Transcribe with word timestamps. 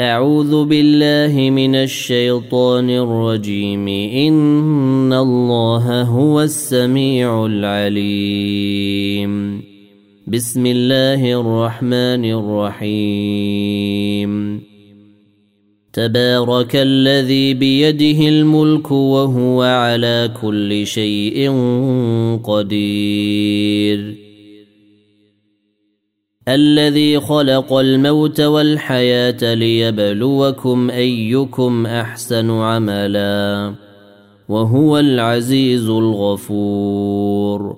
أعوذ 0.00 0.64
بالله 0.64 1.50
من 1.50 1.74
الشيطان 1.74 2.90
الرجيم. 2.90 3.88
إن 3.88 5.12
الله 5.12 6.02
هو 6.02 6.40
السميع 6.40 7.46
العليم. 7.46 9.62
بسم 10.26 10.66
الله 10.66 11.40
الرحمن 11.40 12.24
الرحيم. 12.24 13.52
تبارك 15.92 16.76
الذي 16.76 17.54
بيده 17.54 18.28
الملك 18.28 18.90
وهو 18.90 19.62
على 19.62 20.30
كل 20.42 20.86
شيء 20.86 21.50
قدير. 22.44 24.21
الذي 26.48 27.20
خلق 27.20 27.72
الموت 27.72 28.40
والحياة 28.40 29.54
ليبلوكم 29.54 30.90
أيكم 30.90 31.86
أحسن 31.86 32.50
عملا 32.50 33.74
وهو 34.48 34.98
العزيز 34.98 35.88
الغفور. 35.88 37.76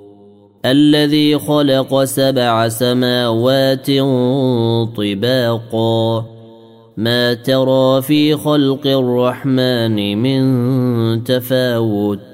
الذي 0.65 1.39
خلق 1.39 2.05
سبع 2.05 2.69
سماوات 2.69 3.87
طباقا. 4.97 6.27
ما 6.97 7.34
ترى 7.34 8.03
في 8.03 8.37
خلق 8.37 8.87
الرحمن 8.87 10.19
من 10.19 11.25
تفاوت. 11.25 12.34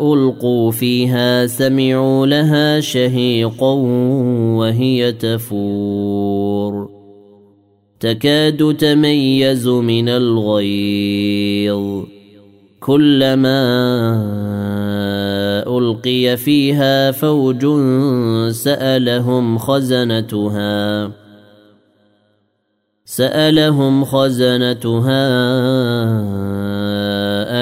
ألقوا 0.00 0.70
فيها 0.70 1.46
سمعوا 1.46 2.26
لها 2.26 2.80
شهيقا 2.80 3.72
وهي 4.56 5.12
تفور. 5.12 6.90
تكاد 8.00 8.76
تميز 8.76 9.68
من 9.68 10.08
الغيظ. 10.08 12.04
كلما 12.80 13.64
ألقي 15.66 16.36
فيها 16.36 17.10
فوج 17.10 17.66
سألهم 18.50 19.58
خزنتها. 19.58 21.10
سألهم 23.04 24.04
خزنتها 24.04 25.24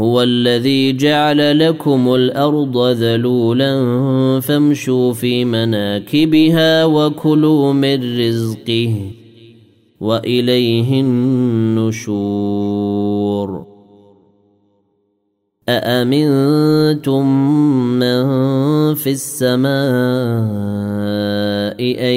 هو 0.00 0.22
الذي 0.22 0.92
جعل 0.92 1.58
لكم 1.58 2.14
الأرض 2.14 2.78
ذلولا 2.78 3.80
فامشوا 4.40 5.12
في 5.12 5.44
مناكبها 5.44 6.84
وكلوا 6.84 7.72
من 7.72 8.18
رزقه 8.20 9.10
وإليه 10.00 11.00
النشور. 11.00 12.70
أأمنتم 15.68 17.26
من 17.98 18.24
في 18.94 19.10
السماء 19.10 19.70
أن 21.80 22.14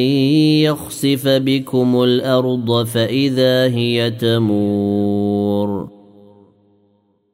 يخسف 0.64 1.28
بكم 1.28 2.04
الأرض 2.04 2.86
فإذا 2.86 3.66
هي 3.66 4.12
تمور؟ 4.12 5.83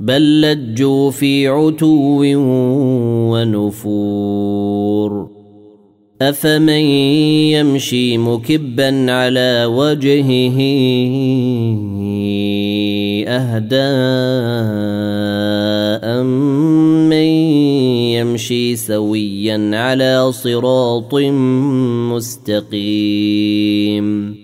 بل 0.00 0.40
لجوا 0.40 1.10
في 1.10 1.48
عتو 1.48 2.24
ونفور. 3.32 5.28
أفمن 6.22 6.68
يمشي 6.68 8.18
مكبا 8.18 9.12
على 9.12 9.64
وجهه 9.64 10.60
أهدى 13.28 13.76
امن 16.04 17.12
يمشي 17.12 18.76
سويا 18.76 19.70
على 19.74 20.32
صراط 20.32 21.14
مستقيم. 22.14 24.43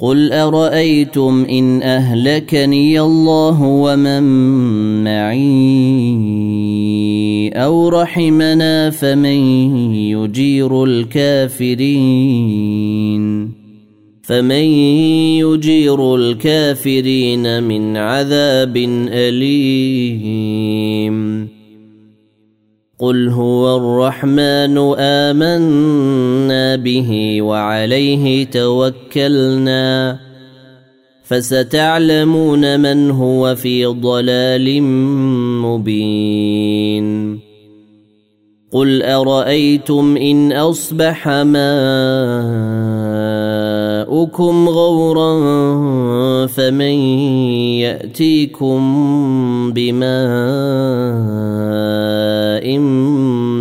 قل 0.00 0.32
ارايتم 0.32 1.46
ان 1.50 1.82
اهلكني 1.82 3.00
الله 3.00 3.62
ومن 3.62 4.22
معي 5.04 5.44
أو 7.48 7.88
رحمنا 7.88 8.90
فمن 8.90 9.66
يجير 9.94 10.84
الكافرين 10.84 11.94
فمن 14.22 14.64
يجير 15.38 16.14
الكافرين 16.14 17.62
من 17.62 17.96
عذاب 17.96 18.76
اليم 19.12 20.34
قل 22.98 23.28
هو 23.28 23.76
الرحمن 23.76 24.78
امنا 24.98 26.76
به 26.76 27.42
وعليه 27.42 28.46
توكلنا 28.46 30.18
فستعلمون 31.24 32.80
من 32.80 33.10
هو 33.10 33.54
في 33.54 33.86
ضلال 33.86 34.82
مبين 35.62 37.40
قل 38.72 39.02
ارايتم 39.02 40.16
ان 40.16 40.52
اصبح 40.52 41.28
ماؤكم 44.14 44.68
غورا 44.68 45.32
فمن 46.46 46.94
يأتيكم 47.82 48.80
بماء 49.74 50.14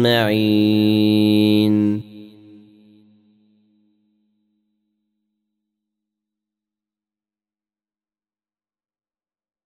معين. 0.05 0.93